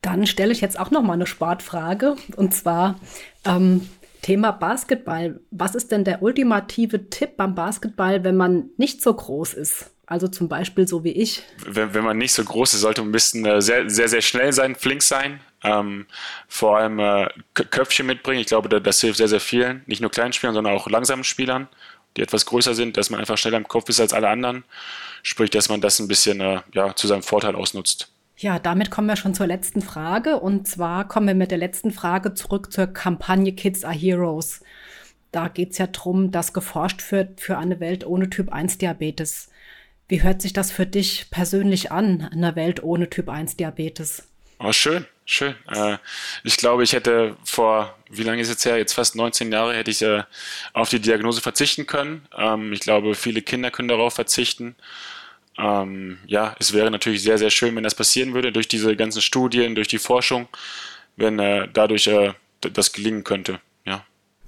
Dann 0.02 0.26
stelle 0.26 0.52
ich 0.52 0.60
jetzt 0.60 0.78
auch 0.78 0.90
noch 0.90 1.02
mal 1.02 1.14
eine 1.14 1.26
Sportfrage. 1.26 2.16
Und 2.36 2.54
zwar 2.54 2.98
ähm, 3.44 3.88
Thema 4.22 4.52
Basketball. 4.52 5.40
Was 5.50 5.74
ist 5.74 5.90
denn 5.90 6.04
der 6.04 6.22
ultimative 6.22 7.08
Tipp 7.10 7.36
beim 7.36 7.54
Basketball, 7.54 8.24
wenn 8.24 8.36
man 8.36 8.70
nicht 8.76 9.02
so 9.02 9.14
groß 9.14 9.54
ist? 9.54 9.90
Also 10.06 10.28
zum 10.28 10.48
Beispiel 10.48 10.86
so 10.86 11.02
wie 11.02 11.10
ich. 11.10 11.42
Wenn, 11.66 11.92
wenn 11.92 12.04
man 12.04 12.16
nicht 12.16 12.32
so 12.32 12.44
groß 12.44 12.74
ist, 12.74 12.80
sollte 12.80 13.00
man 13.00 13.08
ein 13.08 13.12
bisschen 13.12 13.44
äh, 13.44 13.60
sehr, 13.60 13.90
sehr, 13.90 14.08
sehr 14.08 14.22
schnell 14.22 14.52
sein, 14.52 14.76
flink 14.76 15.02
sein. 15.02 15.40
Ähm, 15.64 16.06
vor 16.46 16.78
allem 16.78 17.00
äh, 17.00 17.28
Köpfchen 17.54 18.06
mitbringen. 18.06 18.40
Ich 18.40 18.46
glaube, 18.46 18.68
das 18.80 19.00
hilft 19.00 19.16
sehr, 19.16 19.26
sehr 19.26 19.40
vielen. 19.40 19.82
Nicht 19.86 20.00
nur 20.00 20.10
kleinen 20.10 20.32
Spielern, 20.32 20.54
sondern 20.54 20.74
auch 20.74 20.88
langsamen 20.88 21.24
Spielern, 21.24 21.66
die 22.16 22.22
etwas 22.22 22.46
größer 22.46 22.74
sind, 22.74 22.96
dass 22.96 23.10
man 23.10 23.18
einfach 23.18 23.36
schneller 23.36 23.56
im 23.56 23.66
Kopf 23.66 23.88
ist 23.88 23.98
als 23.98 24.12
alle 24.12 24.28
anderen. 24.28 24.64
Sprich, 25.24 25.50
dass 25.50 25.68
man 25.68 25.80
das 25.80 25.98
ein 25.98 26.06
bisschen 26.06 26.40
äh, 26.40 26.60
ja, 26.72 26.94
zu 26.94 27.08
seinem 27.08 27.24
Vorteil 27.24 27.56
ausnutzt. 27.56 28.08
Ja, 28.36 28.60
damit 28.60 28.92
kommen 28.92 29.08
wir 29.08 29.16
schon 29.16 29.34
zur 29.34 29.48
letzten 29.48 29.82
Frage. 29.82 30.38
Und 30.38 30.68
zwar 30.68 31.08
kommen 31.08 31.26
wir 31.26 31.34
mit 31.34 31.50
der 31.50 31.58
letzten 31.58 31.90
Frage 31.90 32.34
zurück 32.34 32.70
zur 32.70 32.86
Kampagne 32.86 33.52
Kids 33.52 33.82
are 33.82 33.94
Heroes. 33.94 34.60
Da 35.32 35.48
geht 35.48 35.72
es 35.72 35.78
ja 35.78 35.88
darum, 35.88 36.30
dass 36.30 36.52
geforscht 36.52 37.10
wird 37.10 37.40
für 37.40 37.58
eine 37.58 37.80
Welt 37.80 38.06
ohne 38.06 38.30
Typ 38.30 38.52
1 38.52 38.78
Diabetes. 38.78 39.50
Wie 40.08 40.22
hört 40.22 40.40
sich 40.40 40.52
das 40.52 40.70
für 40.70 40.86
dich 40.86 41.26
persönlich 41.30 41.90
an, 41.90 42.28
eine 42.32 42.54
Welt 42.54 42.82
ohne 42.82 43.10
Typ 43.10 43.28
1 43.28 43.56
Diabetes? 43.56 44.28
Oh, 44.58 44.72
schön, 44.72 45.04
schön. 45.24 45.54
Äh, 45.68 45.98
ich 46.44 46.56
glaube, 46.56 46.84
ich 46.84 46.92
hätte 46.92 47.36
vor, 47.44 47.96
wie 48.08 48.22
lange 48.22 48.40
ist 48.40 48.48
es 48.48 48.54
jetzt 48.54 48.64
her? 48.66 48.78
Jetzt 48.78 48.94
fast 48.94 49.16
19 49.16 49.50
Jahre 49.50 49.74
hätte 49.74 49.90
ich 49.90 50.00
äh, 50.02 50.22
auf 50.72 50.88
die 50.88 51.00
Diagnose 51.00 51.40
verzichten 51.40 51.86
können. 51.86 52.26
Ähm, 52.36 52.72
ich 52.72 52.80
glaube, 52.80 53.14
viele 53.14 53.42
Kinder 53.42 53.72
können 53.72 53.88
darauf 53.88 54.14
verzichten. 54.14 54.76
Ähm, 55.58 56.18
ja, 56.26 56.54
es 56.60 56.72
wäre 56.72 56.90
natürlich 56.90 57.22
sehr, 57.22 57.38
sehr 57.38 57.50
schön, 57.50 57.74
wenn 57.74 57.82
das 57.82 57.94
passieren 57.94 58.32
würde, 58.32 58.52
durch 58.52 58.68
diese 58.68 58.94
ganzen 58.94 59.22
Studien, 59.22 59.74
durch 59.74 59.88
die 59.88 59.98
Forschung, 59.98 60.48
wenn 61.16 61.38
äh, 61.40 61.68
dadurch 61.72 62.08
das 62.60 62.92
gelingen 62.92 63.24
könnte. 63.24 63.60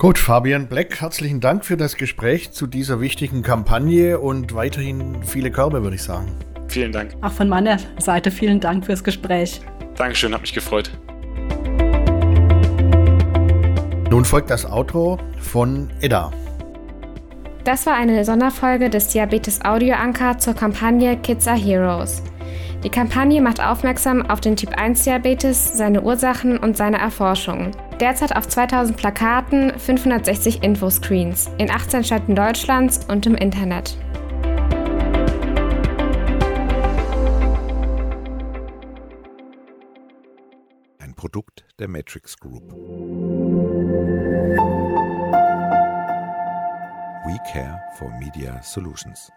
Gut, 0.01 0.17
Fabian 0.17 0.69
Black, 0.69 1.01
herzlichen 1.01 1.41
Dank 1.41 1.65
für 1.65 1.77
das 1.77 1.97
Gespräch 1.97 2.53
zu 2.53 2.69
dieser 2.69 3.01
wichtigen 3.01 3.43
Kampagne 3.43 4.21
und 4.21 4.55
weiterhin 4.55 5.25
viele 5.25 5.51
Körbe, 5.51 5.83
würde 5.83 5.97
ich 5.97 6.05
sagen. 6.05 6.29
Vielen 6.69 6.93
Dank. 6.93 7.17
Auch 7.21 7.33
von 7.33 7.49
meiner 7.49 7.79
Seite 7.99 8.31
vielen 8.31 8.61
Dank 8.61 8.87
fürs 8.87 9.03
Gespräch. 9.03 9.61
Dankeschön, 9.97 10.33
hat 10.33 10.43
mich 10.43 10.53
gefreut. 10.55 10.93
Nun 14.09 14.25
folgt 14.25 14.51
das 14.51 14.71
Outro 14.71 15.19
von 15.41 15.91
Edda. 16.01 16.31
Das 17.65 17.85
war 17.85 17.95
eine 17.95 18.25
Sonderfolge 18.25 18.91
des 18.91 19.09
Diabetes 19.09 19.65
Audio 19.65 19.97
Anker 19.97 20.39
zur 20.39 20.55
Kampagne 20.55 21.17
Kids 21.17 21.49
are 21.49 21.59
Heroes. 21.59 22.23
Die 22.85 22.89
Kampagne 22.89 23.43
macht 23.43 23.61
aufmerksam 23.61 24.25
auf 24.31 24.41
den 24.41 24.55
Typ-1-Diabetes, 24.55 25.77
seine 25.77 26.03
Ursachen 26.03 26.57
und 26.57 26.77
seine 26.77 26.99
Erforschung. 26.99 27.73
Derzeit 28.01 28.37
auf 28.37 28.47
2000 28.47 28.97
Plakaten, 28.97 29.77
560 29.77 30.63
Infoscreens 30.63 31.51
in 31.59 31.69
18 31.69 32.05
Städten 32.05 32.37
Deutschlands 32.37 33.05
und 33.09 33.27
im 33.27 33.35
Internet. 33.35 33.99
Ein 41.01 41.15
Produkt 41.17 41.65
der 41.81 41.89
Matrix 41.89 42.39
Group. 42.39 42.63
We 47.27 47.37
care 47.53 47.81
for 47.99 48.11
Media 48.21 48.63
Solutions. 48.63 49.33